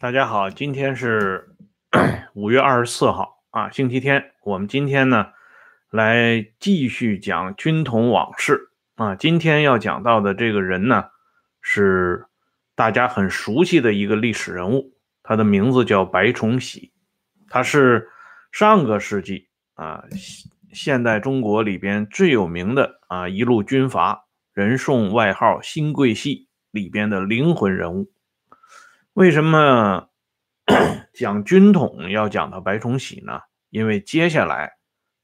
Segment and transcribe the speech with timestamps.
[0.00, 1.56] 大家好，今天是
[2.34, 4.30] 五月二十四号啊，星期天。
[4.44, 5.32] 我们今天呢，
[5.90, 9.16] 来继续讲军统往事啊。
[9.16, 11.06] 今天要讲到的这个人呢，
[11.60, 12.26] 是
[12.76, 14.92] 大家很熟悉的一个历史人物，
[15.24, 16.92] 他的名字叫白崇禧，
[17.48, 18.08] 他是
[18.52, 20.04] 上个世纪啊
[20.72, 28.12] 现代中国里边最有名的啊一路军阀，人送外号“新桂系”里边的灵魂人物。
[29.18, 30.10] 为什么
[31.12, 33.40] 讲军统要讲到白崇禧呢？
[33.68, 34.76] 因为接下来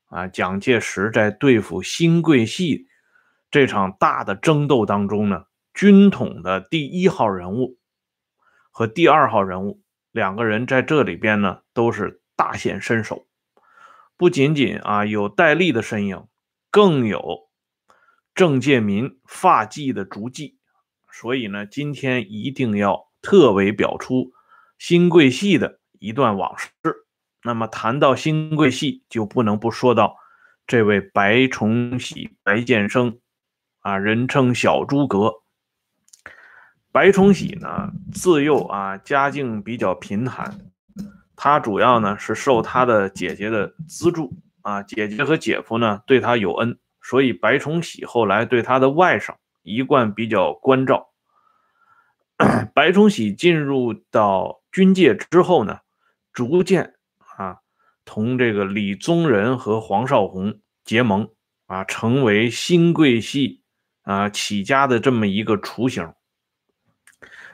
[0.07, 2.89] 啊，蒋介石在对付新桂系
[3.53, 7.79] 这场大的争斗当中呢，军统的第一号人物
[8.73, 13.29] 和第二号人物两个人在这里边呢，都是大显身手。
[14.17, 16.27] 不仅仅啊有戴笠的身影，
[16.69, 17.49] 更有
[18.35, 20.59] 郑介民发迹的足迹。
[21.13, 23.14] 所以呢，今天一定要。
[23.25, 24.33] 特为表出
[24.79, 26.69] 新贵系的一段往事。
[27.43, 30.17] 那么谈到新贵系，就不能不说到
[30.67, 33.19] 这位白崇禧白建生
[33.81, 35.33] 啊，人称小诸葛。
[36.93, 40.59] 白崇禧呢，自幼啊家境比较贫寒，
[41.35, 51.11] 他主要呢是受他的姐姐的资助啊，姐姐和姐夫呢对他有恩，所以白崇禧后来对他的外甥一贯比较关照。
[52.75, 55.79] 白崇禧进入到军界之后呢，
[56.33, 56.95] 逐渐
[57.37, 57.59] 啊
[58.05, 61.29] 同这个李宗仁和黄绍竑结盟
[61.67, 63.63] 啊，成为新贵系
[64.03, 66.13] 啊起家的这么一个雏形。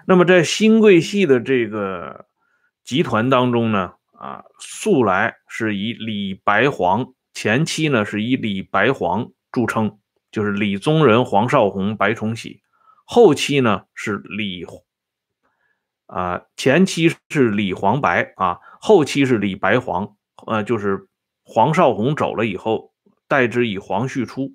[0.06, 2.26] 那么在新贵系的这个
[2.82, 9.98] 集团当中呢，啊素来是以李白黄前期呢是以李白黄著称，
[10.32, 12.62] 就是李宗仁、黄绍竑、白崇禧。
[13.12, 14.64] 后期呢是李，
[16.06, 20.14] 啊，前期是李黄白啊，后期是李白黄，
[20.46, 21.08] 呃，就是
[21.42, 22.92] 黄绍竑走了以后，
[23.26, 24.52] 代之以黄旭初。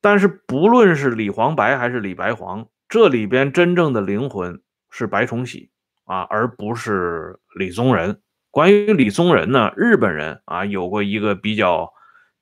[0.00, 5.70] 但是不论是李黄白还是李白黄，这里边真正的灵魂是白崇禧
[6.06, 8.22] 啊，而不是李宗仁。
[8.50, 11.92] 关于李宗仁呢，日本人啊有过一个比较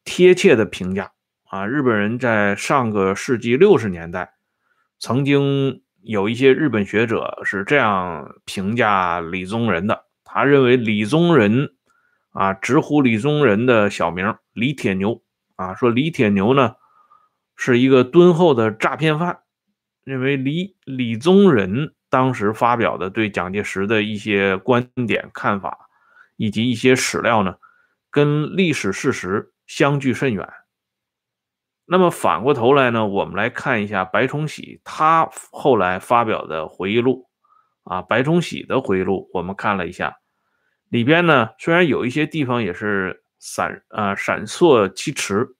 [0.04, 1.10] 贴切的评价
[1.50, 4.33] 啊，日本人在上个世纪六十年代。
[4.98, 11.74] 曾经有一些日本学者是这样评价李宗仁的，他认为李宗仁
[12.30, 15.22] 啊，直呼李宗仁的小名李铁牛
[15.56, 16.74] 啊，说李铁牛呢
[17.56, 19.40] 是一个敦厚的诈骗犯，
[20.04, 25.88] 认为李李宗仁当时发表的对蒋介石的一些观点看法
[26.36, 27.56] 以及一些史料呢，
[28.10, 30.48] 跟历史事实相距甚远。
[31.86, 37.26] 那么反过头来呢，我们来看一下白崇禧他后来发表的回忆录
[37.82, 40.16] 啊，白崇禧的回忆录，我们看了一下，
[40.88, 45.56] 里边呢虽然有一些地方也是闪啊闪烁其词，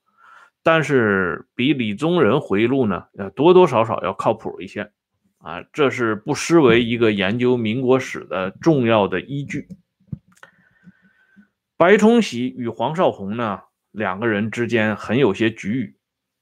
[0.63, 4.91] 但是比李宗仁回忆录呢要多多少少要靠谱一些
[5.37, 9.67] 啊，这是不失为一个研究民国史的重要的依据。
[11.77, 13.59] 白崇禧与黄绍竑呢
[13.91, 15.94] 两个人之间很有些局域。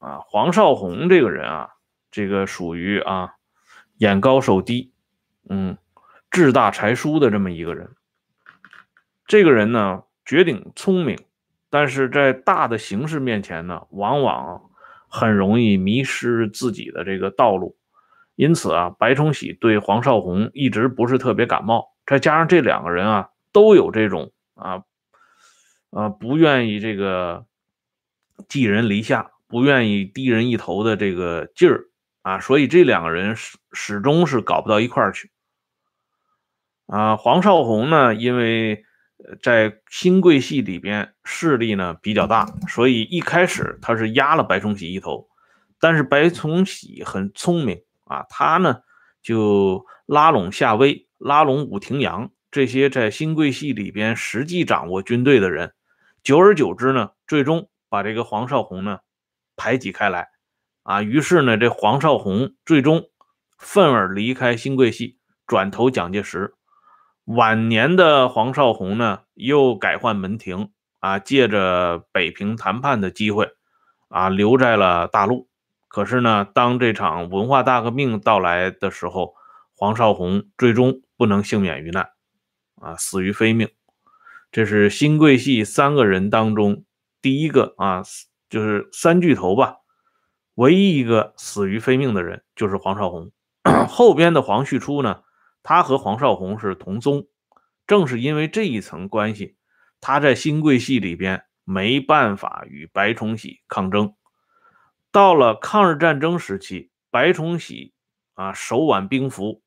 [0.03, 1.69] 啊，黄绍竑这个人啊，
[2.11, 3.35] 这个属于啊，
[3.99, 4.91] 眼高手低，
[5.49, 5.77] 嗯，
[6.29, 7.89] 志大才疏的这么一个人。
[9.25, 11.17] 这个人呢，绝顶聪明，
[11.69, 14.69] 但是在大的形势面前呢，往往
[15.07, 17.77] 很容易迷失自己的这个道路。
[18.35, 21.94] 因此啊，白崇禧对黄绍竑一直不是特别感冒。
[22.06, 24.83] 再加上这两个人啊，都有这种啊，
[25.91, 27.45] 啊，不愿意这个
[28.49, 29.29] 寄人篱下。
[29.53, 31.85] 不愿意低人一头的这个劲儿
[32.23, 35.29] 啊，所以这两个人始始终是搞不到一块儿去
[36.88, 37.15] 啊。
[37.17, 38.83] 黄绍竑呢，因为
[39.44, 45.29] 在新贵系里边势力呢比较大，所以一开始他是压了白崇禧一头。
[45.79, 48.79] 但是白崇禧很聪明啊，他呢
[49.21, 55.75] 就拉拢夏威、拉拢武廷阳这些在新贵系里边实际掌握军队的人，
[56.23, 58.97] 久而久之呢，最终把这个黄绍竑呢。
[59.55, 60.29] 排挤开来，
[60.83, 63.09] 啊，于是呢，这黄绍竑最终
[63.57, 66.55] 愤而离开新贵系，转投蒋介石。
[67.25, 73.51] 晚年的黄绍竑呢，又改换门庭，啊，借着北平谈判的机会，
[74.09, 75.47] 啊，留在了大陆。
[75.88, 79.35] 可是呢，当这场文化大革命到来的时候，
[79.75, 82.09] 黄绍竑最终不能幸免于难，
[82.81, 83.69] 啊，死于非命。
[84.51, 86.83] 这是新贵系三个人当中
[87.21, 88.03] 第一个啊。
[88.53, 89.77] 就是三巨头吧，
[90.53, 93.31] 唯一一个死于非命的人就是黄绍竑。
[93.89, 95.23] 后边的黄旭初呢，
[95.63, 97.25] 他和黄绍竑是同宗，
[97.88, 99.57] 正是因为这一层关系，
[100.00, 104.13] 他在新贵系里边没办法与白崇禧抗争。
[105.11, 107.95] 到了抗日战争时期，白崇禧
[108.35, 109.63] 啊手挽兵符，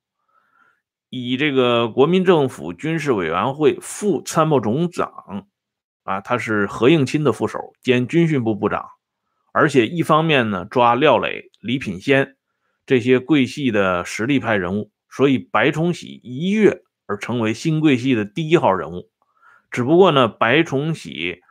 [1.09, 5.49] 以这个国民政府军事委员会副参谋总长
[6.07, 8.87] 啊，他是何应钦的副手兼军训部部长，
[9.53, 12.37] 而且一方面呢抓廖磊、李品仙
[12.87, 19.11] 这些桂系的实力派人物，所以白崇禧一跃而成为新桂系的第一号人物。
[19.71, 21.43] 只不过呢，白崇禧。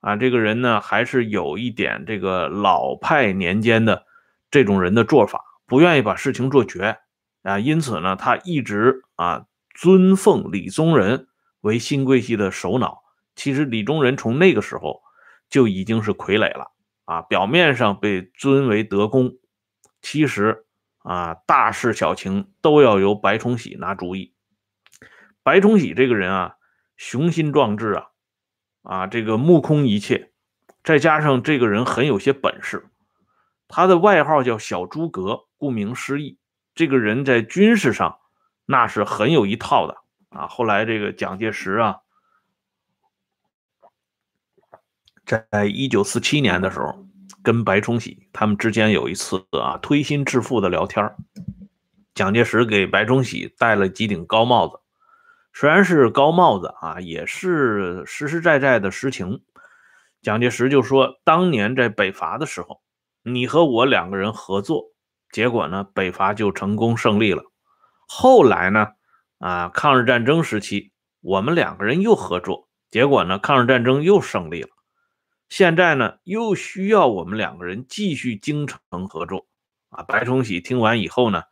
[0.00, 4.04] 啊，这个人呢，还是有一点这个老派年间的
[4.52, 6.98] 这种人的做法，不愿意把事情做绝
[7.42, 11.26] 啊，因此呢，他一直啊尊奉李宗仁
[11.62, 13.02] 为新桂系的首脑。
[13.36, 15.02] 其实李宗仁从那个时候
[15.48, 16.72] 就已经是傀儡了
[17.04, 19.36] 啊，表面上被尊为德公，
[20.02, 20.66] 其实
[20.98, 24.34] 啊大事小情都要由白崇禧拿主意。
[25.44, 26.56] 白崇禧这个人啊，
[26.96, 28.06] 雄心壮志啊。
[28.88, 30.30] 啊，这个目空一切，
[30.84, 32.86] 再加上这个人很有些本事，
[33.66, 36.38] 他的外号叫小诸葛，顾名思义，
[36.72, 38.20] 这个人在军事上
[38.64, 39.96] 那是很有一套的
[40.28, 40.46] 啊。
[40.46, 41.96] 后来这个蒋介石啊，
[45.26, 47.04] 在一九四七年的时候，
[47.42, 51.12] 跟白崇禧他们之间有一次啊推心置腹的聊天
[52.14, 54.78] 蒋介石给白崇禧戴了几顶高帽子。
[55.52, 59.42] 虽然是高帽子啊，也是实实在在的实情。
[60.22, 62.80] 蒋介石就说，当年在北伐的时候，
[63.22, 64.92] 你和我两个人合作，
[65.30, 67.42] 结果呢，北伐就成功胜利了。
[68.06, 68.88] 后来呢，
[69.38, 74.68] 啊，抗日战争时期，我们两个人又合作，结果呢，抗日战争又胜利了。
[75.48, 79.46] 现在呢，又需要我们两个人继续精诚合作。
[79.88, 81.44] 啊，白崇禧听完以后呢，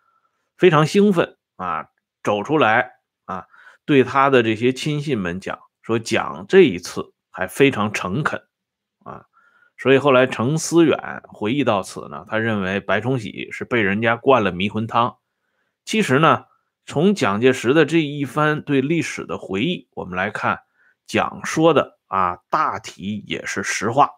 [0.59, 1.89] 非常兴奋啊，
[2.23, 2.93] 走出来
[3.27, 3.47] 啊。
[3.87, 8.43] 对他的这些亲信们讲说，蒋这一次还非常诚恳
[9.05, 9.27] 啊，
[9.79, 15.19] 所以后来程思远回忆到此呢，他认为白崇禧是被人家灌了迷魂汤。
[15.85, 16.47] 其实呢，
[16.87, 20.63] 从蒋介石的这一番对历史的回忆，我们来看，
[21.07, 24.09] 蒋说的啊，大体也是实话。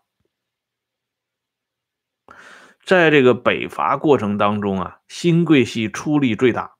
[2.85, 6.75] 在这个北伐过程当中啊，新桂系出力最大，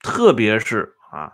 [0.00, 1.32] 特别是啊。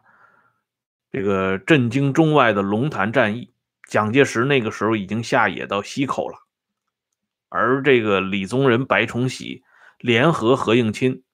[1.10, 3.52] 这个震惊中外的龙潭战役，
[3.88, 6.38] 蒋介石那个时候已经下野到溪口了，
[7.48, 9.64] 而这个李宗仁、白崇禧
[9.98, 11.24] 联合何应钦，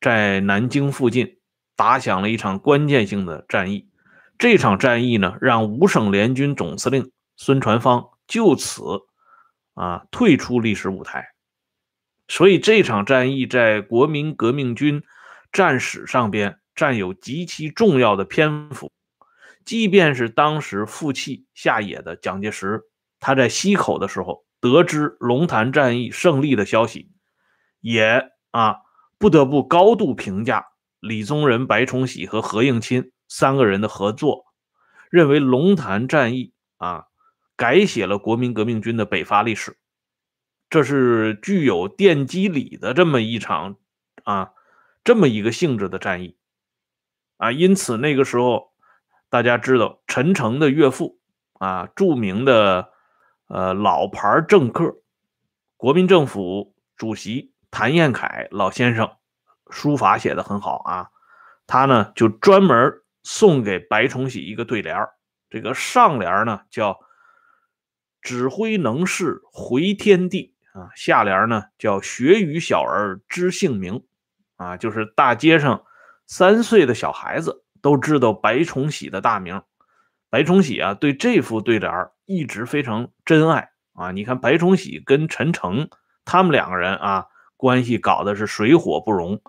[0.00, 1.40] 在南京附近
[1.74, 3.90] 打响了一场关键性的战役。
[4.38, 8.82] 这场战役呢，让五省联军总司令孙传芳就此
[9.74, 11.28] 啊退出历史舞台。
[12.28, 15.02] 所以这场战役在国民革命军
[15.52, 18.90] 战史上边占有极其重要的篇幅。
[19.64, 22.82] 即便是当时负气下野的蒋介石，
[23.18, 27.10] 他在溪口的时候得知龙潭战役胜利的消息，
[27.80, 28.76] 也啊
[29.18, 30.66] 不得不高度评价
[31.00, 34.44] 李宗仁、白崇禧和何应钦三个人的合作，
[35.10, 37.06] 认为龙潭战役啊
[37.56, 39.76] 改写了国民革命军的北伐历史，
[40.70, 43.76] 这是具有奠基礼的这么一场
[44.24, 44.52] 啊
[45.02, 46.36] 这么一个性质的战役
[47.36, 48.72] 啊，因此那个时候。
[49.28, 51.18] 大家知道陈诚的岳父
[51.54, 52.92] 啊，著名的
[53.48, 54.98] 呃老牌政客，
[55.76, 59.16] 国民政府主席谭彦恺老先生，
[59.68, 61.10] 书法写的很好啊。
[61.66, 64.96] 他呢就专门送给白崇禧一个对联
[65.50, 67.00] 这个上联呢叫
[68.26, 74.02] “指挥能事回天地”啊，下联呢叫“学与小儿知姓名”，
[74.58, 75.84] 啊，就是大街上
[76.26, 77.62] 三岁的小孩子。
[77.82, 79.62] 都知道白崇禧的大名，
[80.28, 81.92] 白崇禧啊，对这副对联
[82.24, 84.10] 一直非常珍爱啊。
[84.10, 85.88] 你看白崇禧跟陈诚
[86.24, 89.40] 他们两个人啊，关系搞的是水火不容，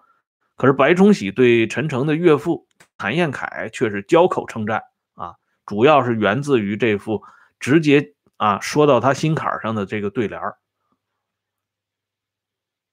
[0.55, 4.83] 可是白崇禧对陈诚的岳父谭彦恺却是交口称赞
[5.15, 5.33] 啊，
[5.65, 7.23] 主要是源自于这副
[7.59, 10.41] 直接啊说到他心坎上的这个对联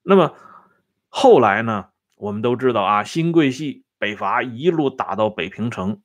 [0.03, 0.35] 那么
[1.09, 3.85] 后来呢，我们都知道啊，新桂系。
[3.97, 6.03] 北伐一路打到北平城，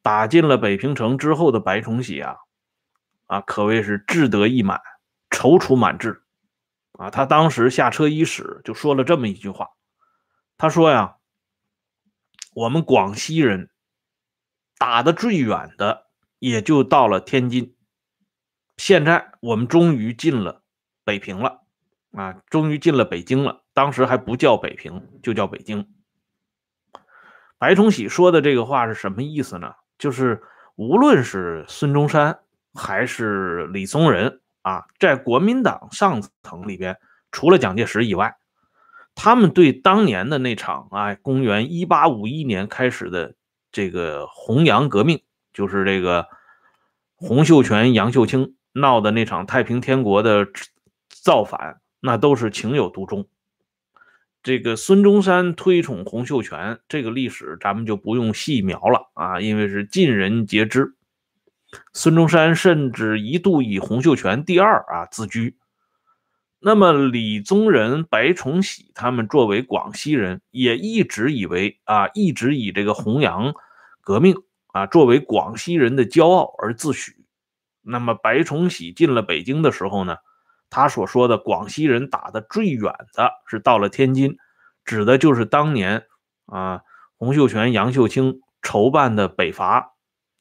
[0.00, 2.36] 打进了北平城之后的白崇禧啊，
[3.26, 4.80] 啊，可谓是志得意满，
[5.28, 6.22] 踌躇满志
[6.92, 7.10] 啊。
[7.10, 9.72] 他当时下车伊始就说了这么一句话，
[10.56, 11.16] 他说呀
[12.54, 13.68] ：“我们广西人
[14.78, 16.06] 打的最远的
[16.38, 17.75] 也就到了天津，
[18.76, 20.62] 现在我们终于进了
[21.04, 21.62] 北平了
[22.12, 23.64] 啊，终于进了北京了。
[23.74, 25.88] 当时还不叫北平，就叫北京。”
[27.58, 29.72] 白崇禧说的这个话是什么意思呢？
[29.98, 30.42] 就是
[30.74, 32.40] 无论是孙中山
[32.74, 36.98] 还是李宗仁啊，在国民党上层里边，
[37.32, 38.36] 除了蒋介石以外，
[39.14, 43.34] 他们对当年的那场啊，公元一八五一年开始的
[43.72, 45.22] 这个弘扬革命，
[45.54, 46.26] 就是这个
[47.14, 50.46] 洪秀全、杨秀清闹的那场太平天国的
[51.08, 53.26] 造反，那都是情有独钟。
[54.42, 60.94] 这个孙中山推崇洪秀全，这个历史咱们就不用细描了啊，因为是尽人皆知。
[61.92, 65.56] 孙中山甚至一度以洪秀全第二啊自居。
[66.60, 73.54] 那么李宗仁、白崇禧他们作为广西人，也一直以为啊，一直以这个弘扬
[74.00, 74.36] 革命
[74.68, 77.15] 啊作为广西人的骄傲而自诩。
[77.86, 80.16] 那么白崇禧进了北京的时候呢？
[80.68, 84.36] 他所说的广西人打的最远的是到了天津，
[84.84, 86.06] 指的就是当年
[86.46, 86.82] 啊
[87.18, 89.92] 洪秀全、杨秀清筹办的北伐，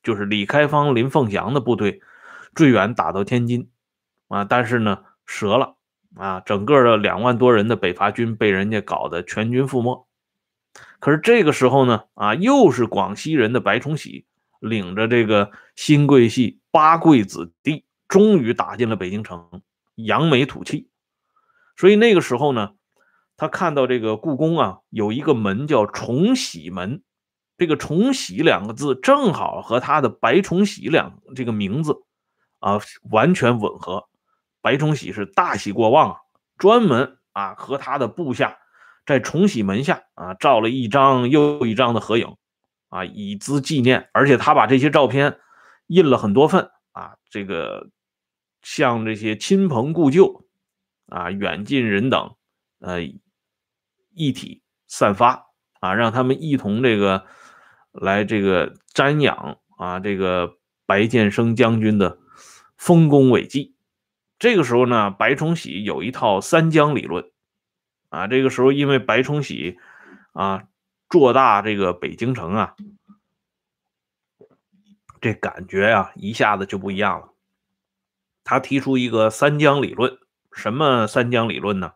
[0.01, 2.01] 就是李开芳、林凤祥的部队
[2.55, 3.69] 最远打到天津
[4.27, 5.75] 啊，但是呢折了
[6.15, 10.07] 啊，整个的两万多人的北伐军被人家搞得全军覆没。
[10.99, 14.25] 可是这个时候呢啊，又是广西人的白崇禧
[14.67, 19.61] 领着这个新贵系八贵子弟，终于打进了北京城。
[19.95, 20.89] 扬眉吐气，
[21.77, 22.73] 所以那个时候呢，
[23.37, 27.01] 他看到这个故宫啊，有一个门叫崇禧门，
[27.57, 31.95] 这个崇禧两个字正好和他的白崇禧两这个名字
[32.59, 34.09] 啊完全吻合。
[34.61, 36.17] 白崇禧是大喜过望啊，
[36.57, 38.57] 专门啊和他的部下
[39.05, 42.35] 在崇禧门下啊照了一张又一张的合影
[42.89, 44.09] 啊，以资纪念。
[44.13, 45.39] 而且他把这些照片
[45.87, 47.89] 印了很多份啊，这个。
[48.65, 50.43] 向这些亲朋故旧
[51.05, 52.35] 啊、远近人等，
[52.79, 52.99] 呃，
[54.09, 55.45] 一体散发
[55.79, 57.27] 啊，让他们一同这个
[57.91, 62.17] 来这个瞻仰啊，这个白建生将军的
[62.75, 63.75] 丰功伟绩。
[64.39, 67.23] 这个时候呢，白崇禧有一套三江理论
[68.09, 68.25] 啊。
[68.25, 69.77] 这个时候，因为白崇禧
[70.33, 70.63] 啊
[71.09, 72.75] 做大这个北京城啊，
[75.21, 77.29] 这感觉呀一下子就不一样了。
[78.43, 80.19] 他提出一个三江理论，
[80.51, 81.93] 什么三江理论呢？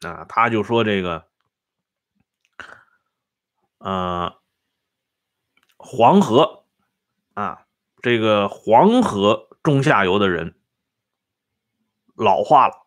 [0.00, 1.26] 啊，他就说这个，
[3.78, 4.38] 呃，
[5.76, 6.64] 黄河
[7.34, 7.66] 啊，
[8.00, 10.54] 这个黄河中下游的人
[12.14, 12.86] 老化了，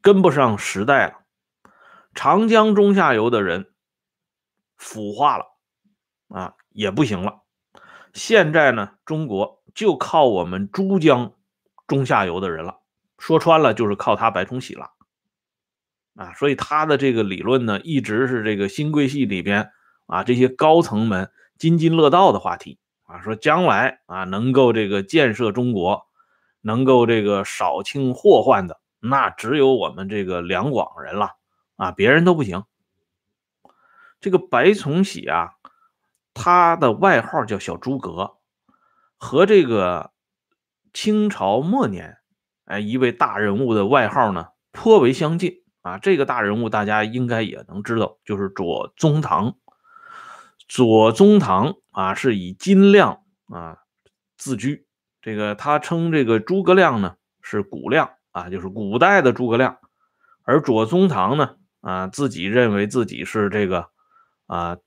[0.00, 1.24] 跟不上时代了；
[2.14, 3.73] 长江中下游的人
[4.84, 5.44] 腐化了，
[6.28, 7.40] 啊，也不行了。
[8.12, 11.32] 现在呢，中国就靠我们珠江。
[11.86, 12.78] 中下游的人了，
[13.18, 14.92] 说穿了就是靠他白崇禧了，
[16.16, 19.70] 啊，所以他的这个理论呢，一直是这个新贵系里边
[20.06, 26.06] 啊这些高层们津津乐道的话题啊，说将来啊能够这个建设中国，
[26.62, 31.32] 能够这个扫清祸患的，那只有我们这个两广人了
[31.76, 32.64] 啊，别人都不行。
[34.24, 35.50] 这个白崇禧啊，
[36.32, 38.38] 他的外号叫小诸葛，
[39.18, 40.12] 和这个。
[40.96, 42.18] 清朝末年，
[42.66, 45.98] 哎，一位大人物的外号呢颇为相近啊。
[45.98, 49.56] 这个大人物大家应该也能知道，就是左宗棠。
[50.68, 53.78] 左宗棠啊，是以金亮啊
[54.38, 54.86] 自居。
[55.20, 59.78] 这个他称这个诸葛亮呢是古亮啊，就是古代的诸葛亮。
[60.44, 63.90] 而左宗棠呢啊，自己认为自己是这个
[64.46, 64.78] 啊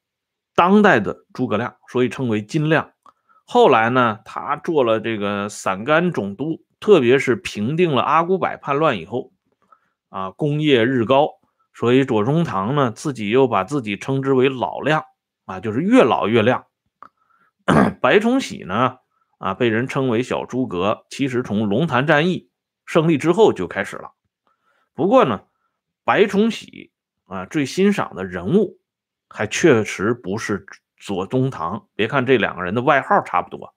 [0.55, 2.91] 当代的诸葛亮，所以称为金亮。
[3.45, 9.31] 后来呢，他做了这个陕甘总督，特别是平定了阿古柏叛乱以后，
[10.09, 11.29] 啊，功业日高，
[11.73, 15.03] 所以左宗棠呢自己又把自己称之为老亮，
[15.45, 16.65] 啊，就是越老越亮。
[18.01, 18.97] 白崇禧呢，
[19.37, 22.49] 啊，被人称为小诸葛，其实从龙潭战役
[22.85, 24.11] 胜利之后就开始了。
[24.93, 25.43] 不过呢，
[26.03, 26.91] 白崇禧
[27.25, 28.76] 啊最欣赏的人物，
[29.29, 30.65] 还确实不是。
[30.99, 33.75] 左宗棠，别看这两个人的外号差不多，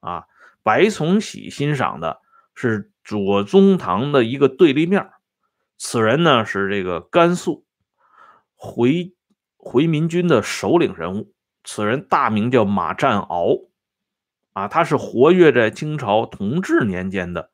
[0.00, 0.26] 啊，
[0.62, 2.20] 白崇禧欣赏的
[2.54, 5.10] 是左宗棠的一个对立面，
[5.78, 7.64] 此人呢是这个甘肃
[8.54, 9.14] 回
[9.56, 11.32] 回民军的首领人物，
[11.64, 13.70] 此人大名叫马占鳌，
[14.52, 17.50] 啊，他是活跃在清朝同治年间的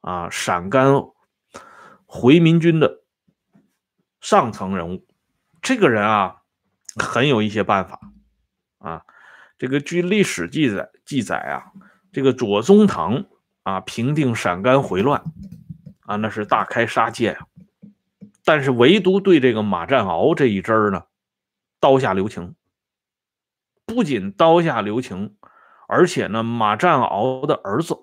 [0.00, 0.94] 啊陕甘
[2.06, 3.02] 回民军的
[4.20, 5.04] 上层人物，
[5.60, 6.42] 这个人啊
[6.96, 8.00] 很有一些办法。
[8.78, 9.02] 啊，
[9.58, 11.72] 这个据历史记载记载啊，
[12.12, 13.24] 这个左宗棠
[13.62, 15.22] 啊平定陕甘回乱
[16.06, 17.46] 啊，那是大开杀戒啊。
[18.44, 21.04] 但是唯独对这个马占鳌这一支儿呢，
[21.80, 22.54] 刀下留情。
[23.86, 25.36] 不仅刀下留情，
[25.88, 27.98] 而且呢，马占鳌的儿子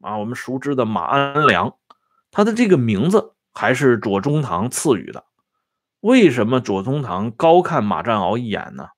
[0.00, 1.76] 啊，我们熟知的马安良，
[2.32, 5.24] 他的这个名字还是左宗棠赐予的。
[6.06, 8.90] 为什么左宗棠高看马占鳌一眼呢？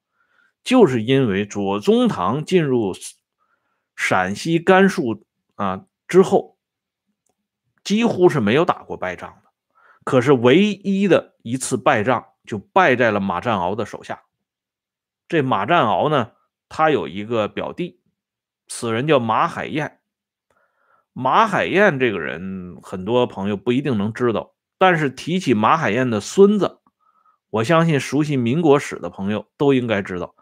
[0.63, 2.95] 就是因为左宗棠进入
[3.97, 5.25] 陕西甘肃
[5.55, 6.59] 啊之后，
[7.83, 9.49] 几乎是没有打过败仗的。
[10.05, 14.25] 可是唯一的一次败仗，就败在了马占鳌的手下。
[15.29, 16.33] 这马占鳌呢，
[16.69, 18.03] 他有一个表弟，
[18.67, 20.01] 此人叫马海燕。
[21.15, 26.78] 马海燕这个人，很多朋友不一定能知道，但是提起马海燕的孙子，
[27.51, 30.35] 我相信熟悉民国史的朋友都应该知道。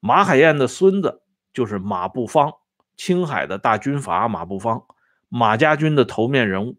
[0.00, 2.52] 马海燕的孙子就是马步芳，
[2.96, 4.84] 青海的大军阀马步芳，
[5.28, 6.78] 马家军的头面人物。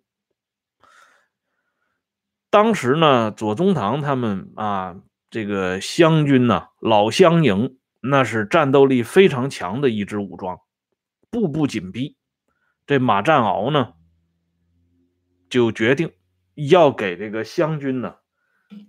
[2.49, 4.97] 当时呢，左宗棠他们啊，
[5.29, 10.59] 这个湘军呢，老湘营那是战斗力非常强的一支武装，
[11.29, 12.15] 步步紧逼。
[12.85, 13.93] 这马占鳌呢，
[15.49, 16.11] 就决定
[16.53, 18.15] 要给这个湘军呢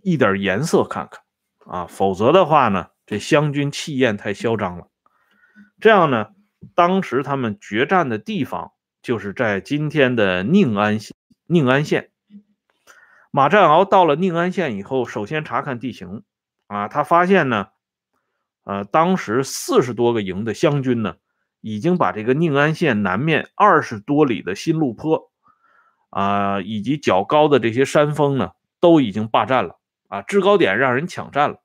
[0.03, 1.23] 一点颜色看看
[1.67, 2.89] 啊，否则的话呢。
[3.07, 4.89] 这湘军气焰太嚣张了，
[5.79, 6.29] 这样呢，
[6.75, 8.73] 当时他们决战的地方
[9.03, 11.15] 就是在今天的宁安县。
[11.47, 12.09] 宁安县，
[13.31, 16.23] 马占鳌到了宁安县以后，首先查看地形
[16.67, 17.69] 啊，他发现呢，
[18.65, 21.17] 呃，当时四十多个营的湘军呢，
[21.61, 25.31] 已经把这个宁安县南面二十多里的新路坡
[26.09, 28.53] 啊，以及较高的这些山峰呢，
[28.85, 31.63] 都已经霸占了啊，制高点让人抢占了。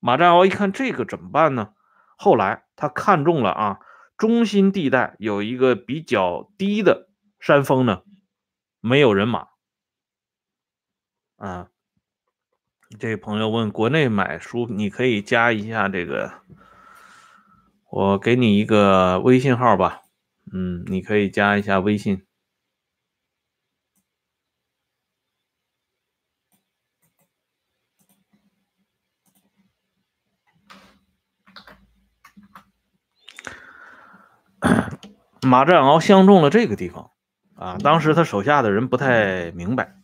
[0.00, 1.74] 马占鳌一看这个怎么办呢？
[2.16, 3.78] 后来他看中了啊，
[4.16, 8.02] 中心地带有一个比较低的山峰呢，
[8.80, 9.46] 没有人马。
[11.36, 11.68] 啊，
[12.98, 16.32] 这位朋友问国内买书，你可以加一下这个，
[17.88, 20.02] 我给你一个微信号吧，
[20.52, 22.26] 嗯，你可以加一下微信。
[35.44, 37.10] 马占鳌相中了这个地方，
[37.56, 39.96] 啊，当时他手下的人不太明白。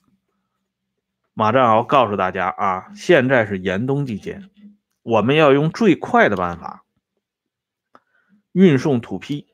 [1.33, 4.43] 马占鳌告诉大家啊，现在是严冬季节，
[5.03, 6.85] 我们要用最快的办法
[8.51, 9.47] 运送土坯、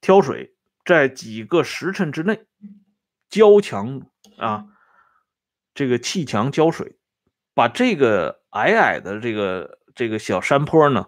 [0.00, 2.46] 挑水，在几个时辰之内
[3.28, 4.02] 浇墙
[4.36, 4.66] 啊，
[5.72, 6.98] 这个砌墙浇水，
[7.54, 11.06] 把这个矮矮的这个这个小山坡呢，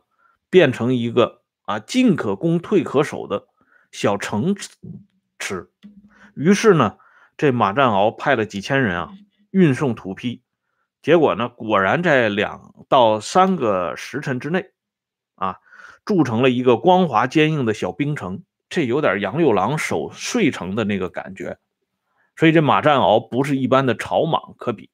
[0.48, 3.48] 变成一个啊进可攻退可守的。
[3.92, 4.57] 小城
[5.38, 5.68] 池，
[6.35, 6.96] 于是呢，
[7.37, 9.12] 这马占鳌派了几千人啊，
[9.50, 10.40] 运送土坯，
[11.02, 14.70] 结果呢，果然在两到三个时辰之内，
[15.35, 15.59] 啊，
[16.07, 21.59] 筑成了一个光滑坚硬的小冰城，这有点杨六郎守睡城的那个感觉。
[22.35, 24.88] 所以这马占鳌不是一般的草莽可比，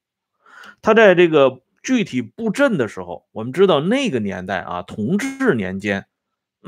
[0.83, 6.07] 他在这个具体布阵的时候，我们知道那个年代啊，同治年间。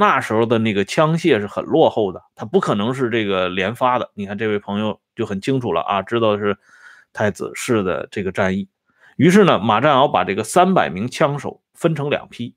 [0.01, 4.11] 那时候的那个枪械是很落后的，他不可能是这个连发的。
[4.15, 6.57] 你看这位朋友就很清楚了啊，知道是
[7.13, 8.67] 太子市的这个战役。
[9.17, 12.57] 于是呢，马占鳌把这个三百名枪手分成两批，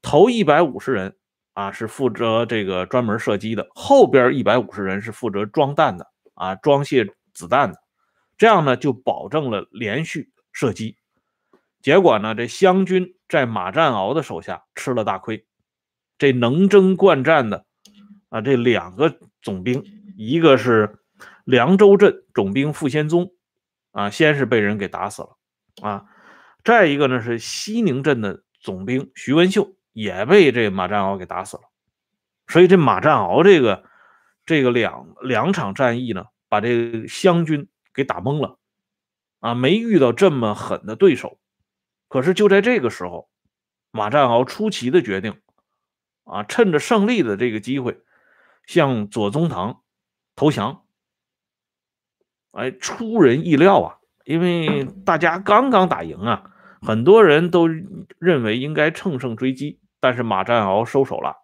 [0.00, 1.16] 头一百五十人
[1.52, 7.76] 啊是负责这个专门射击的，后边一百五十人是负责装弹的啊，装卸子弹的。
[8.36, 10.96] 这样呢，就保证了连续射击。
[11.82, 15.44] 结果呢，这湘军在马占鳌的手下吃了大亏。
[16.18, 17.64] 这能征惯战的
[18.28, 19.84] 啊，这两个总兵，
[20.16, 20.98] 一个是
[21.44, 23.32] 凉州镇总兵傅先宗，
[23.92, 25.36] 啊，先是被人给打死了，
[25.80, 26.06] 啊，
[26.64, 31.62] 再一个呢是西宁镇的总兵徐文秀，也被这马占鳌给打死了。
[32.48, 33.84] 所以这马占鳌这个
[34.44, 38.58] 这个两两场战役呢，把这个湘军给打懵了，
[39.38, 41.38] 啊，没遇到这么狠的对手。
[42.08, 43.28] 可是就在这个时候，
[43.92, 45.40] 马占鳌出奇的决定。
[46.28, 47.98] 啊，趁着胜利的这个机会，
[48.66, 49.80] 向左宗棠
[50.36, 50.82] 投降。
[52.52, 53.98] 哎，出人意料啊！
[54.24, 56.50] 因为大家刚刚打赢啊，
[56.82, 57.66] 很多人都
[58.18, 61.34] 认为应该乘胜追击，但是马占鳌收手了。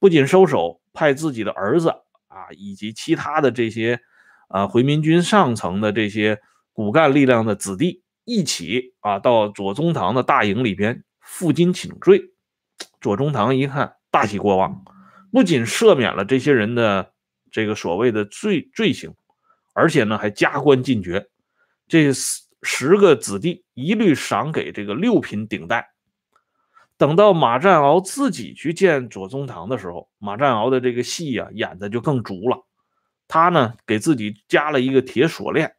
[0.00, 1.90] 不仅收手，派自己的儿子
[2.26, 4.00] 啊，以及其他的这些
[4.48, 6.40] 啊回民军上层的这些
[6.72, 12.33] 骨干力量的子弟一起啊，到左宗棠的大营里边负荆请罪。
[13.04, 14.82] 左宗棠一看，大喜过望，
[15.30, 17.12] 不仅赦免了这些人的
[17.50, 19.14] 这个所谓的罪罪行，
[19.74, 21.28] 而且呢还加官进爵，
[21.86, 25.90] 这十十个子弟一律赏给这个六品顶戴。
[26.96, 32.64] 等到马占鳌自己去见左宗棠的时候，马占鳌的这个戏呀演的就更足了。
[33.28, 35.74] 他呢给自己加了一个铁锁链，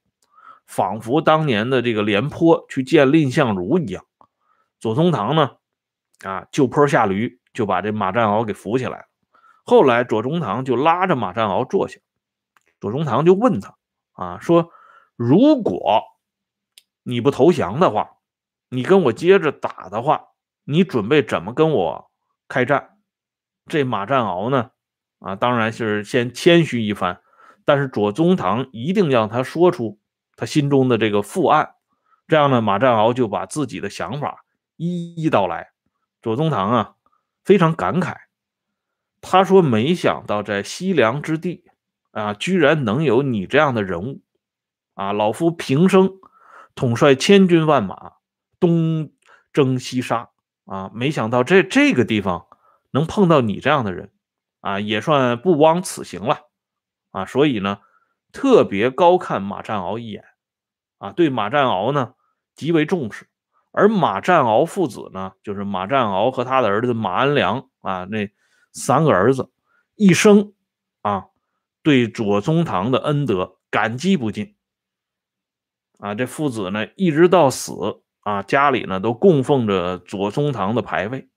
[0.67, 4.05] 仿佛当年的这个廉颇去见蔺相如一样。
[4.79, 5.53] 左宗棠呢，
[6.23, 9.05] 啊就坡下驴，就把这马占鳌给扶起来了。
[9.63, 11.99] 后来左宗棠就拉着马占鳌坐下，
[12.79, 13.75] 左宗棠就问他
[14.13, 14.69] 啊说
[15.17, 16.03] ：“如果
[17.03, 18.11] 你不投降的话，
[18.69, 20.29] 你跟我接着打的话。”
[20.67, 22.09] 你准备怎么跟我
[22.47, 22.97] 开战？
[23.67, 24.71] 这马占鳌呢？
[25.19, 27.21] 啊，当然是先谦虚一番，
[27.63, 29.99] 但是左宗棠一定让他说出
[30.35, 31.75] 他心中的这个副案，
[32.27, 34.43] 这样呢，马占鳌就把自己的想法
[34.75, 35.69] 一一道来。
[36.25, 36.95] 左宗棠啊，
[37.43, 38.15] 非常感慨，
[39.21, 41.65] 他说：“没想到在西凉之地
[42.09, 44.23] 啊，居然能有你这样的人物
[44.95, 45.13] 啊！
[45.13, 46.13] 老夫平生
[46.73, 48.13] 统帅千军万马，
[48.59, 49.11] 东
[49.53, 50.31] 征西杀。”
[50.65, 52.47] 啊，没想到这这个地方
[52.89, 54.11] 能碰到你这样的人，
[54.61, 56.39] 啊，也算不枉此行了，
[57.11, 57.81] 啊，所以呢，
[58.31, 60.25] 特别高看马占鳌一眼，
[60.97, 62.15] 啊，对马占鳌呢
[62.55, 63.29] 极为重视，
[63.75, 68.31] 而马占鳌父子呢，就是马占鳌和他的儿子马安良啊，那
[68.71, 69.51] 三个儿子
[69.95, 70.53] 一生
[71.01, 71.25] 啊，
[71.83, 74.55] 对左宗棠的恩德感激不尽，
[75.99, 78.01] 啊，这父子呢一直到死。
[78.25, 81.29] 啊，家里呢都供奉着左宗棠的牌位，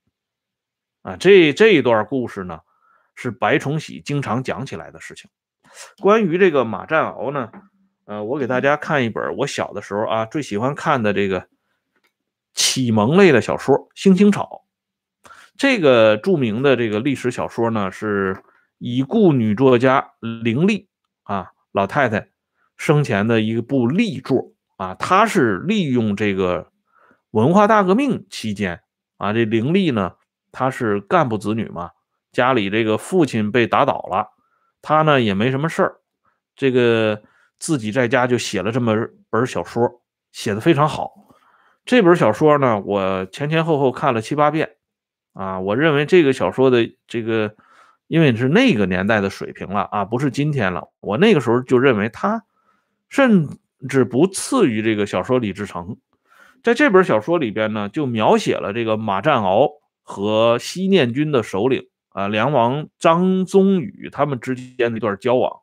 [1.03, 2.61] 啊，这这一段故事呢
[3.13, 5.29] 是白崇禧经常讲起来的事情。
[6.01, 7.51] 关于这个马占鳌呢，
[8.05, 11.47] 呃，我给大家看一本我小的时候啊最喜欢看的这个
[12.59, 14.65] 启蒙类的小说《星星草》。
[15.55, 18.43] 这个著名的这个历史小说呢，是
[18.79, 20.89] 已故女作家凌丽
[21.23, 22.27] 啊老太太
[22.75, 26.69] 生前的一部力作啊，她是利用这个。
[27.31, 28.81] 文化大革命期间
[29.17, 30.13] 啊，这凌丽呢，
[30.51, 31.91] 她是干部子女嘛，
[32.31, 34.27] 家里这个父亲被打倒了，
[34.81, 35.95] 她呢也没什么事儿，
[36.55, 37.21] 这个
[37.59, 38.95] 自己在家就写了这么
[39.29, 41.28] 本小说，写的非常好。
[41.89, 44.69] 这本小说呢，我前前后后看了七八遍
[45.33, 47.55] 啊，我认为这个小说的这个，
[48.05, 50.89] 因为是那个年代的水平了啊，不是今天了。
[50.99, 52.43] 我那个时候就认为他
[53.09, 53.47] 甚
[53.89, 55.97] 至不次于这个小说李自成。
[56.61, 59.71] 在这本小说里边呢，就描写了这个马占鳌
[60.03, 65.61] 和西念军的首领啊梁王张宗禹他们之间的一段交往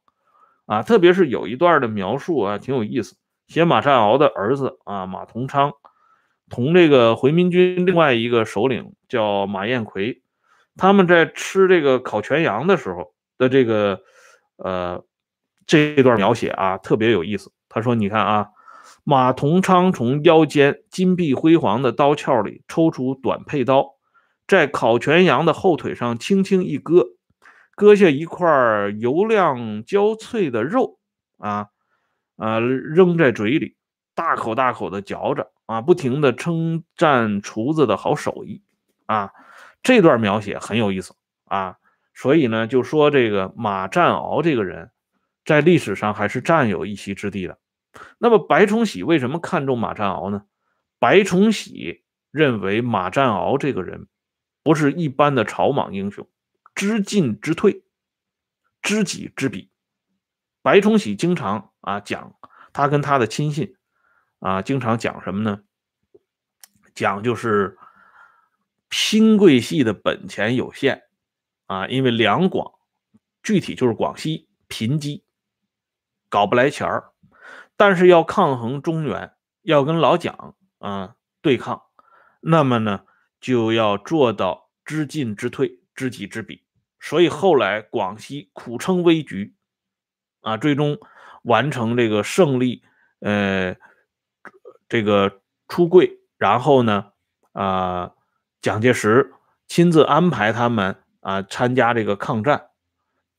[0.66, 3.14] 啊，特别是有一段的描述啊，挺有意思。
[3.46, 5.72] 写马占鳌的儿子啊马同昌
[6.50, 10.22] 同这个回民军另外一个首领叫马彦奎，
[10.76, 14.00] 他们在吃这个烤全羊的时候的这个
[14.56, 15.04] 呃
[15.66, 17.52] 这段描写啊，特别有意思。
[17.68, 18.48] 他说：“你看啊。”
[19.08, 23.94] 马同昌从腰间金碧辉煌的刀鞘里抽出短佩刀，
[24.48, 27.10] 在烤全羊的后腿上轻轻一割，
[27.76, 28.48] 割下一块
[28.98, 30.98] 油亮焦脆的肉，
[31.38, 31.68] 啊
[32.36, 33.76] 啊，扔在嘴里，
[34.16, 38.62] 大口大口的嚼着，啊，不停的称赞厨子的好手艺，
[39.04, 39.32] 啊，
[39.82, 41.76] 这段描写很有意思啊，
[42.14, 44.90] 所以呢，就说这个马占鳌这个人，
[45.44, 47.58] 在历史上还是占有一席之地的。
[48.16, 50.44] 那么白崇禧为什么看重马占鳌呢？
[50.98, 54.08] 白崇禧认为马占鳌这个人
[54.62, 56.26] 不是一般的草莽英雄，
[56.74, 57.84] 知进知退，
[58.80, 59.70] 知己知彼。
[60.62, 62.34] 白崇禧经常啊讲，
[62.72, 63.76] 他跟他的亲信
[64.38, 65.60] 啊经常讲什么呢？
[66.94, 67.76] 讲就是
[68.90, 71.02] 新贵系的本钱有限
[71.66, 72.72] 啊，因为两广
[73.42, 75.22] 具体就是广西贫瘠，
[76.28, 77.12] 搞不来钱儿。
[77.76, 81.82] 但是要抗衡中原，要跟老蒋啊对抗，
[82.40, 83.04] 那么呢
[83.38, 86.64] 就要做到知进知退，知己知彼。
[86.98, 89.54] 所以后来广西苦撑危局，
[90.40, 90.98] 啊，最终
[91.42, 92.82] 完成这个胜利，
[93.20, 93.76] 呃，
[94.88, 97.06] 这个出柜，然后呢，
[97.52, 98.12] 啊，
[98.60, 99.32] 蒋介石
[99.66, 102.68] 亲自安排他们啊参加这个抗战，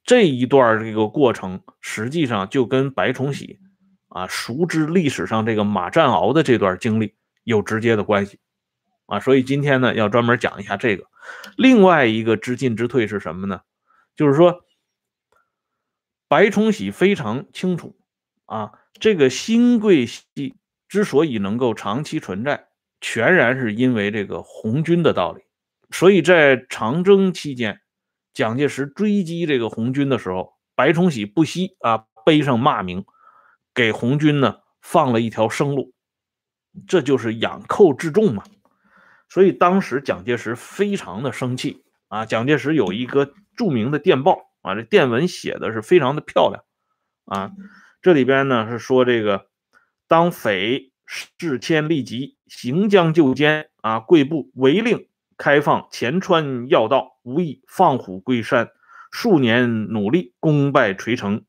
[0.04, 3.60] 这一段这个过程实际上就跟白崇禧。
[4.10, 8.40] 啊，熟知历史上这个马占鳌的这段经历有直接的关系
[9.06, 11.06] 啊，所以今天呢要专门讲一下这个。
[11.58, 13.62] 另外一个知进知退是什么呢？
[14.16, 14.64] 就是说，
[16.30, 18.00] 白崇禧非常清楚
[18.46, 20.56] 啊，这个新贵系
[20.88, 22.68] 之所以能够长期存在，
[23.02, 25.44] 全然是因为这个红军的道理。
[25.92, 27.82] 所以在长征期间，
[28.34, 33.06] 蒋介石追击这个红军的时候，白崇禧不惜啊背上骂名。
[33.74, 35.94] 给红军呢放了一条生路，
[36.88, 38.44] 这就是养寇自重嘛。
[39.30, 42.26] 所以当时蒋介石非常的生气啊。
[42.26, 46.64] 蒋介石有一个著名的电报啊，这电文写的是非常的漂亮
[47.26, 47.52] 啊。
[48.02, 49.47] 这里边呢是说这个
[50.08, 58.70] 当匪事迁立即行将就歼啊，贵部违令开放前川要道，无意放虎归山。
[59.12, 61.46] 数年努力，功败垂成，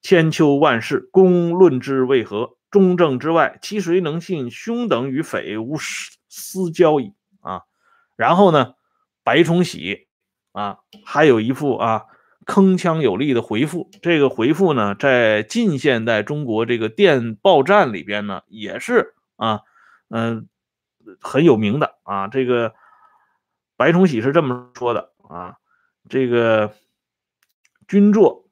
[0.00, 2.56] 千秋万世，公论之为何？
[2.70, 5.76] 中正之外，其谁能信兄等与匪无
[6.28, 7.12] 私交矣？
[7.40, 7.62] 啊，
[8.16, 8.74] 然后呢，
[9.22, 10.08] 白崇禧
[10.52, 12.06] 啊，还有一副啊
[12.44, 13.90] 铿锵有力的回复。
[14.02, 19.60] 这个回复呢，在近现代中国这个电报站里边呢，也是啊，
[20.08, 20.48] 嗯，
[21.20, 22.28] 很有名的啊。
[22.28, 22.74] 这个
[23.76, 25.56] 白崇禧是这么说的啊，
[26.08, 26.74] 这个。
[27.86, 28.48] 军座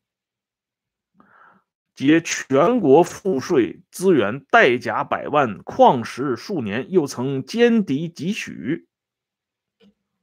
[1.94, 8.86] 结全国赋税资源，带甲百万，旷时数年，又曾歼敌几许？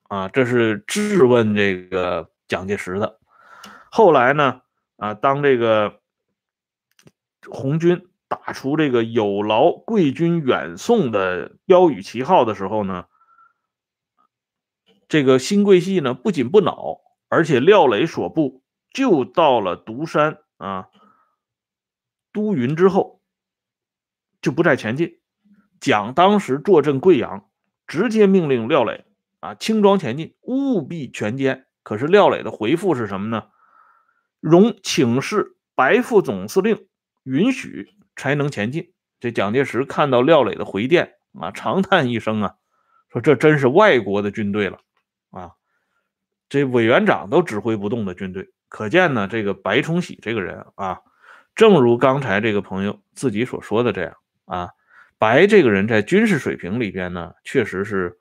[0.04, 3.19] 啊，这是质问这个蒋介石的。
[3.92, 4.62] 后来呢？
[4.98, 6.02] 啊，当这个
[7.48, 13.06] 红军打出这个“有劳贵军远送”的标语旗号的时候呢，
[15.08, 17.00] 这个新贵系呢不仅不恼，
[17.30, 18.62] 而且廖磊所部。
[18.92, 20.88] 就到了独山啊，
[22.34, 23.22] 都匀之后，
[24.42, 25.20] 就不再前进。
[25.80, 27.48] 蒋当时坐镇贵阳，
[27.86, 29.06] 直接命令廖磊
[29.42, 31.66] 啊轻装前进，务必全歼。
[31.84, 33.50] 可是廖磊的回复是什么呢？
[34.40, 36.88] 容请示白副总司令
[37.24, 38.94] 允许才能前进。
[39.20, 42.56] 这蒋介石看到廖磊的回电啊，长叹一声啊，
[43.12, 44.80] 说这真是外国的军队了
[45.32, 45.52] 啊，
[46.48, 48.50] 这委员长都指挥不动的军队。
[48.70, 51.02] 可见呢，这个白崇禧这个人啊，
[51.56, 54.14] 正如刚才这个朋友自己所说的这样
[54.46, 54.70] 啊，
[55.18, 58.18] 白这个人在军事水平里边呢，确实是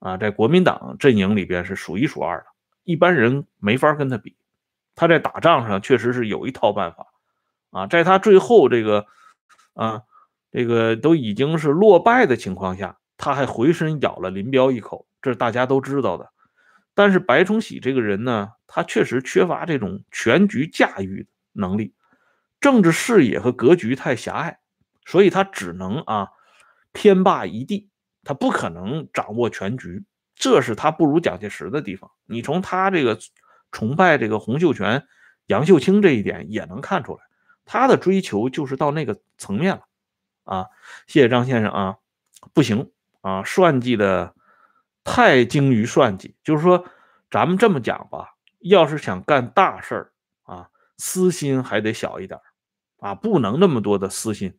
[0.00, 2.46] 啊，在国民党阵营里边是数一数二的，
[2.82, 4.36] 一般人没法跟他比。
[4.94, 7.06] 他在打仗上确实是有一套办法
[7.70, 9.06] 啊，在他最后这个
[9.74, 10.02] 啊，
[10.52, 16.30] 这个都已经是落败的情况下，他还回身咬了林彪一口，这是大家都知道的。
[16.94, 21.92] 但是白崇禧这个人呢，他确实缺乏这种全局驾驭能力，
[22.60, 24.60] 政治视野和格局太狭隘，
[25.04, 26.28] 所以他只能啊
[26.92, 27.90] 天霸一地，
[28.22, 30.04] 他不可能掌握全局，
[30.36, 32.08] 这是他不如蒋介石的地方。
[32.26, 33.18] 你从他这个
[33.74, 35.06] 崇拜这个洪秀全、
[35.48, 37.20] 杨秀清这一点也能看出来，
[37.66, 39.82] 他的追求就是到那个层面了
[40.44, 40.68] 啊。
[41.06, 41.98] 谢谢张先生啊，
[42.54, 44.34] 不行啊，算计的。
[45.06, 46.86] 太精于算计，就是说，
[47.30, 50.12] 咱们这么讲吧，要是想干大事儿
[50.44, 52.40] 啊，私心还得小一点
[53.00, 54.58] 啊，不能那么多的私心，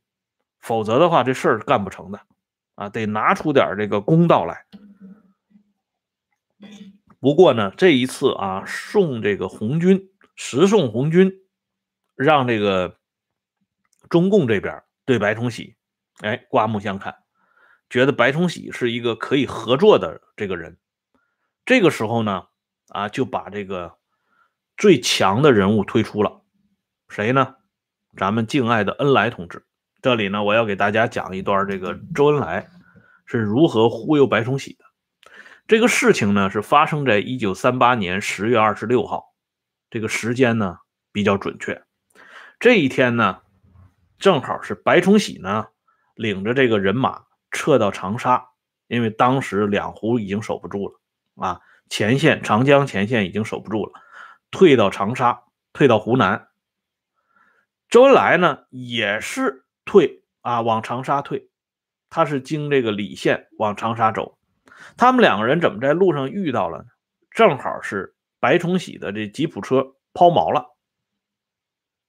[0.60, 2.21] 否则的话，这事儿干不成的
[2.75, 4.67] 啊，得拿出点这个公道来。
[7.25, 11.33] 不过呢，这一次啊，送这个红军，十送红军，
[12.15, 12.99] 让这个
[14.11, 15.75] 中共这边对白崇禧，
[16.19, 17.15] 哎，刮目相看。
[17.89, 20.77] 觉得白崇禧是一个可以合作的这个人，
[21.65, 22.45] 这个时候呢，
[22.89, 23.97] 啊，就把这个
[24.77, 26.43] 最强的人物推出了，
[27.09, 27.55] 谁呢？
[28.15, 29.65] 咱们敬爱的恩来同志。
[29.99, 32.69] 这里呢，我要给大家讲一段这个周恩来
[33.25, 34.85] 是如何忽悠白崇禧的。
[35.67, 39.34] 这个事情呢，是发生在一九三八年十月二十六号，
[39.89, 40.78] 这个时间呢
[41.12, 41.84] 比较准确。
[42.60, 43.41] 这一天呢，
[44.19, 45.67] 正好是白崇禧呢
[46.13, 47.23] 领着这个人马。
[47.51, 48.49] 撤到长沙，
[48.88, 50.99] 因为当时两湖已经守不住了
[51.36, 53.93] 啊，前线长江前线已经守不住了，
[54.51, 56.49] 退到长沙，退到湖南。
[57.88, 61.49] 周恩来呢也是退啊，往长沙退，
[62.10, 64.38] 他是经这个澧县往长沙走。
[64.98, 66.86] 他们两个人怎么在路上遇到了呢？
[67.32, 70.76] 正好是白崇禧的这吉普车抛锚了，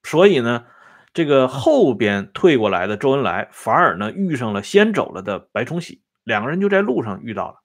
[0.02, 0.66] 所以呢。
[1.14, 7.62] 这个后边退过来的周恩来，反而呢遇上了先走了的白崇禧，两个人就在路上遇到了。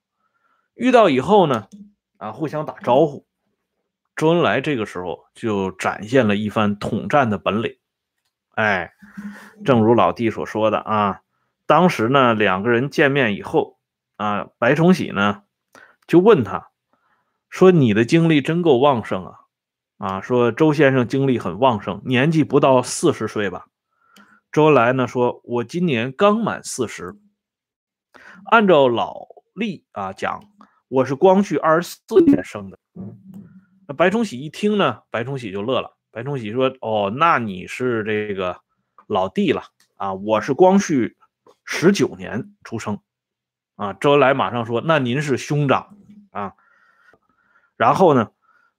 [0.74, 1.67] 遇到以后呢，
[2.15, 3.28] 啊，互相打招呼。
[4.15, 7.78] 周恩来这个时候就展现了一番统战的本领。
[8.52, 8.93] 哎，
[9.65, 11.19] 正如老弟所说的啊，
[11.65, 13.80] 当时呢两个人见面以后，
[14.21, 15.41] 啊，白崇禧呢
[16.05, 16.69] 就问他，
[17.49, 19.39] 说你的精力真够旺盛啊。
[19.97, 23.65] 啊，说周先生精力很旺盛，年纪不到四十岁吧？
[24.51, 27.15] 周恩来呢说，我今年刚满四十。
[28.45, 30.43] 按照老历啊讲，
[30.88, 32.77] 我是光绪二十四年生的。
[33.88, 35.97] 那白崇禧一听呢，白崇禧就乐了。
[36.12, 38.62] 白崇禧说：“哦，那你是这个
[39.07, 39.63] 老弟了
[39.95, 40.13] 啊？
[40.13, 41.17] 我是光绪
[41.65, 42.99] 十九年出生
[43.82, 45.98] 啊，周恩来马上说：“那您是兄长
[46.30, 46.54] 啊。”
[47.76, 48.30] 然后呢，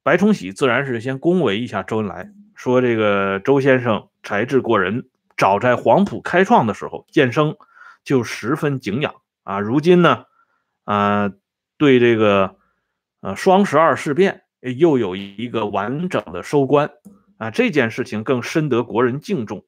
[0.04, 7.56] 白崇禧自然是先恭维一下周恩来，说：“这个周先生才智过人，早在黄埔开创的时候，建生
[8.04, 9.12] 就十分敬仰
[9.42, 9.58] 啊。
[9.58, 10.26] 如今呢，
[10.84, 11.32] 啊，
[11.76, 12.54] 对这个
[13.22, 16.92] 呃双十二事变又有一个完整的收官
[17.38, 19.64] 啊，这件事情更深得国人敬重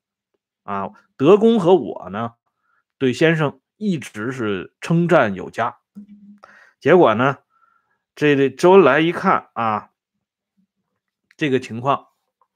[0.63, 0.91] 啊。
[1.17, 2.35] 德公和我呢，
[2.99, 5.77] 对先生一直是称赞有加。
[6.81, 7.39] 结果呢？”
[8.17, 9.91] 这这周恩来一看啊，
[11.37, 12.11] 这个情况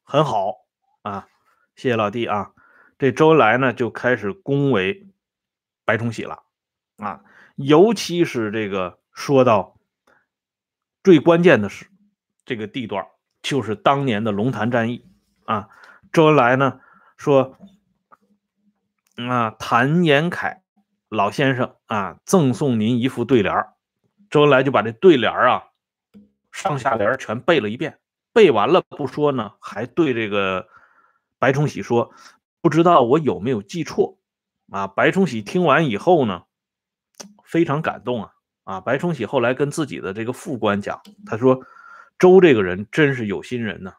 [0.05, 0.55] 很好
[1.03, 1.27] 啊，
[1.75, 2.53] 谢谢老弟啊。
[2.97, 5.09] 这周恩来呢就开始恭维
[5.85, 6.45] 白崇禧了
[6.99, 7.25] 啊，
[7.57, 9.81] 尤其是这个说到
[11.03, 11.91] 最关键的是
[12.45, 13.05] 这个地段，
[13.43, 15.05] 就是当年的龙潭战役
[15.45, 15.71] 啊。
[16.13, 16.81] 周恩来呢
[17.17, 17.59] 说
[19.17, 20.61] 啊，谭延闿
[21.09, 23.75] 老先生啊，赠送您一副对联儿。
[24.31, 25.65] 周恩来就把这对联啊，
[26.53, 27.99] 上下联全背了一遍，
[28.33, 30.69] 背完了不说呢，还对这个
[31.39, 32.13] 白崇禧说
[32.61, 34.19] ：“不知道我有没有记错？”
[34.71, 36.43] 啊，白崇禧听完以后呢，
[37.43, 38.33] 非常感动啊！
[38.65, 41.59] 啊，白崇禧后来跟自己的这个副官讲，他说
[42.19, 43.95] ：“周这个人真是有心人呢，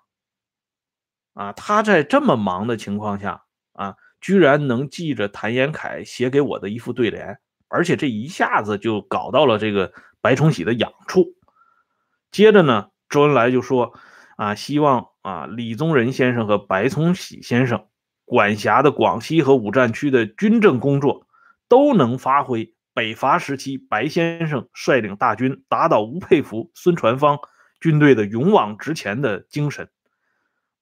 [1.34, 11.28] 啊，他在这么忙的情况下啊，居然能记着谭延闿写给我的一副对联，而且这一下子就搞到了这个。”白崇禧的痒处，
[12.30, 13.94] 接着呢，周恩来就说
[14.36, 17.86] ：“啊，希望啊，李宗仁先生和白崇禧先生
[18.26, 21.26] 管辖的广西和五战区的军政工作，
[21.70, 27.40] 都能发挥北伐时期白先生率领大军打倒吴佩孚、孙传芳
[27.80, 29.90] 军队的勇往直前的精神。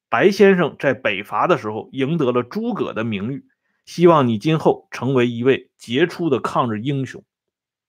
[0.10, 3.46] 白先生在北伐的时候赢得了诸葛的名誉，
[3.86, 7.24] 希望你今后成为一位杰出的抗日英雄。”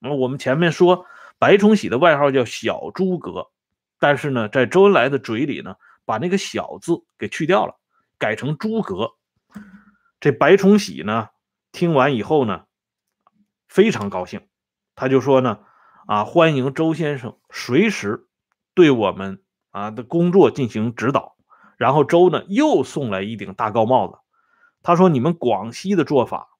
[0.00, 1.06] 那我们前面说。
[1.40, 3.46] 白崇禧的外号叫小诸葛，
[4.00, 7.76] 但是呢，在周恩来的嘴里呢，把那个小字给去掉了，
[8.18, 9.12] 改成诸葛。
[10.18, 11.28] 这白崇禧呢，
[11.70, 12.64] 听完以后呢，
[13.68, 14.48] 非常高兴，
[14.96, 15.60] 他就说呢，
[16.08, 18.26] 啊，欢迎周先生随时
[18.74, 21.36] 对我们啊的工作进行指导。
[21.78, 24.18] 然后周呢，又送来一顶大高帽子，
[24.82, 26.50] 他说：“你们广西的做法，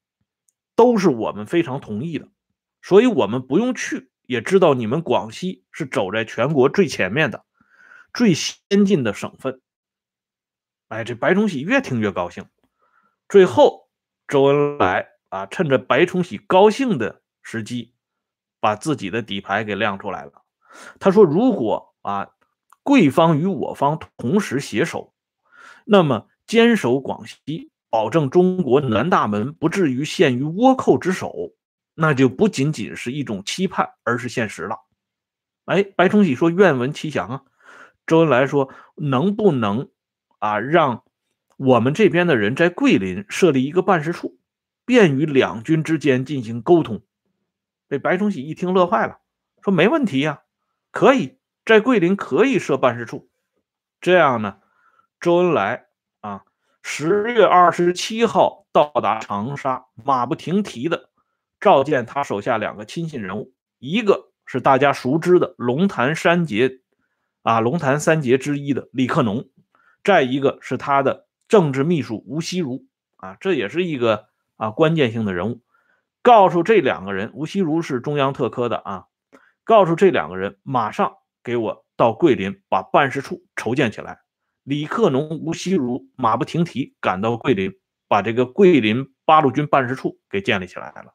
[0.74, 2.28] 都是我们非常同意的，
[2.80, 7.46] 所以我们不用去。”也知道你们广西是走在全国最前面的、
[8.12, 9.62] 最先进的省份。
[10.88, 12.44] 哎，这白崇禧越听越高兴。
[13.26, 13.88] 最后，
[14.26, 17.94] 周恩来啊，趁着白崇禧高兴的时机，
[18.60, 20.42] 把自己的底牌给亮出来了。
[21.00, 22.28] 他说：“如果啊，
[22.82, 25.12] 贵方与我方同时携手，
[25.84, 31.54] 那么坚守广西，保证中国南大门不至于陷于倭寇之手。”
[32.00, 34.76] 那就不仅仅是一种期盼，而是现实了。
[35.64, 37.42] 哎，白崇禧说愿闻其详啊。
[38.06, 39.90] 周恩来说能不能
[40.38, 41.02] 啊让
[41.56, 44.38] 我们这边的人在桂林设立一个办事处，
[44.84, 47.02] 便于两军之间进行沟通？
[47.88, 49.18] 这白崇禧一听乐坏了，
[49.60, 50.42] 说没问题呀，
[50.92, 51.37] 可以
[51.68, 53.28] 在桂林可以设办事处。
[54.00, 54.56] 这样呢，
[55.20, 55.88] 周恩来
[56.22, 56.44] 啊
[56.80, 61.10] 十月二十七号到达长沙，马不停蹄的。
[61.60, 66.80] 召见他手下两个亲信人物，一个是大家熟知的龙潭三杰，
[67.42, 69.44] 啊，龙潭三杰之一的李克农，
[70.02, 75.60] 再一个是他的政治秘书吴锡如，啊，这也是一个啊关键性的人物。
[76.22, 79.04] 告诉这两个人，吴锡如是中央特科的啊，
[79.64, 84.20] 告诉这两个人马上给我到桂林把办事处筹建起来。
[84.62, 87.72] 李克农、吴锡如马不停蹄赶到桂林，
[88.06, 91.14] 把这个桂林八路军办事处给建立起来了。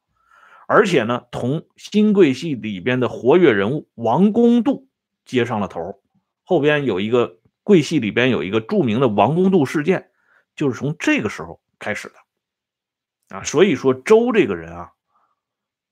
[0.68, 4.88] 而且呢，同新桂系里边的活跃人物王公度
[5.26, 6.02] 接上了头。
[6.44, 10.10] 后边有一个桂系里边有一个著名的王公度事件，
[10.56, 13.44] 就是从这个时候开始的啊。
[13.44, 14.92] 所以说周这个人啊，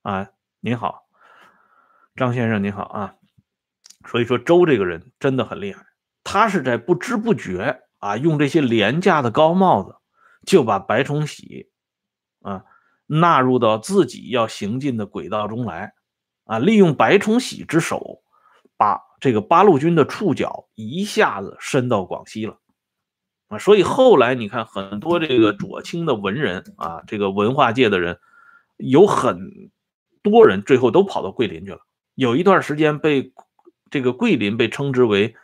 [0.01, 1.03] 啊，您好，
[2.15, 3.15] 张先生您好啊。
[4.07, 5.85] 所以说周这个人真的很厉害，
[6.23, 9.95] 他是在不知不觉啊，用这些廉价的高帽子
[10.45, 11.69] 就把白崇禧
[12.41, 12.63] 啊。
[13.13, 15.91] 纳入到自己要行进的轨道中来，
[16.45, 18.23] 啊，利用白崇禧之手，
[18.77, 22.57] 把这个八路军的触角一下子伸到广西了，
[23.49, 28.17] 啊，所以后来你看很多这个左倾的文人啊，这个文化界的人，
[28.77, 29.37] 有很
[30.23, 31.79] 多人最后都跑到桂林去了。
[32.15, 33.33] 有一段时间被
[33.91, 35.35] 这个桂林被称之为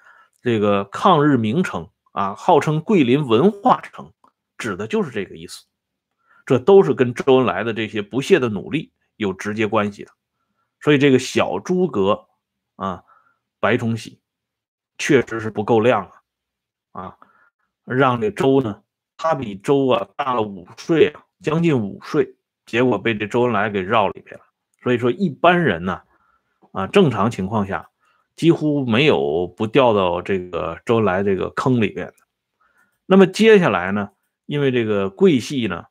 [0.41, 4.13] 这个抗日名城啊，号称桂林文化城，
[4.57, 5.65] 指的就是这个意思。
[6.45, 10.11] 这都是跟周恩来的这些不懈的努力有直接关系的，
[10.79, 12.25] 所以这个小诸葛
[12.77, 13.03] 啊，
[13.59, 14.21] 白崇禧
[14.97, 16.09] 确实是不够亮
[16.93, 17.17] 啊啊，
[17.83, 18.81] 让这周呢，
[19.17, 24.45] 他比周啊大了五岁啊，将近五岁，结果被这周恩来给绕里边了。
[24.81, 26.01] 所以说一般人呢，
[26.71, 27.89] 啊，正常情况下
[28.37, 32.13] 几乎没有不掉到这个周恩来这个坑里边的。
[33.05, 34.11] 那么接下来呢，
[34.45, 35.83] 因为这个桂系呢，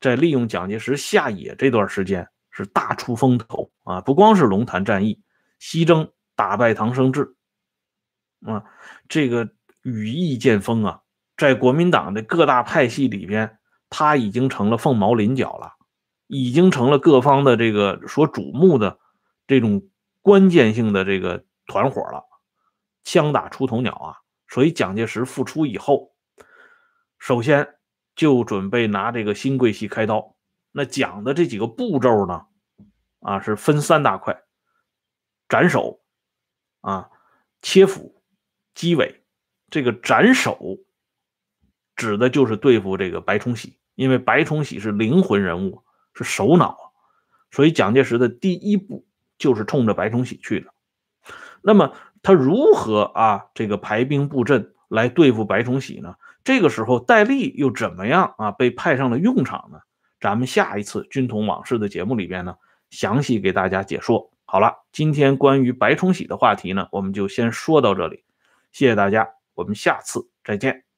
[0.00, 5.20] 在利用蒋介石下野这段时间是大出风头啊，不光是龙潭战役，
[5.60, 7.36] 西征打败唐生智，
[8.44, 8.64] 啊，
[9.08, 9.48] 这个
[9.82, 11.02] 羽翼渐丰啊，
[11.36, 15.74] 在国民党的各大派系里边，他已经成了凤毛麟角了。
[16.28, 18.98] 已经成了各方的这个所瞩目的
[19.46, 19.82] 这种
[20.22, 22.24] 关键性的这个团伙了，
[23.04, 24.18] 枪打出头鸟啊！
[24.48, 26.14] 所以蒋介石复出以后，
[27.18, 27.76] 首先
[28.14, 30.36] 就准备拿这个新桂系开刀。
[30.70, 32.46] 那讲的这几个步骤呢，
[33.20, 34.42] 啊，是分三大块：
[35.48, 36.00] 斩首
[36.80, 37.10] 啊、
[37.60, 38.22] 切腹、
[38.74, 39.24] 击尾。
[39.70, 40.78] 这个斩首
[41.96, 45.82] 指的就是对付这个白崇禧，因为白崇禧是灵魂人物。
[46.14, 46.92] 是首脑，
[47.50, 49.06] 所以蒋介石的第一步
[49.38, 50.71] 就是冲着白崇禧去的。
[51.62, 51.92] 那么
[52.22, 56.16] 他如何啊这个排兵布阵来对付白崇禧呢？
[56.44, 59.78] 这个时候戴笠又怎么样啊被派上了用场呢？
[60.20, 62.54] 咱们下一次军统往事的节目里边呢，
[62.90, 64.30] 详细给大家解说。
[64.44, 68.22] 好了，今天关于白崇禧的话题呢，我们就先说到这里，
[68.70, 70.91] 谢谢大家，我们下次再见。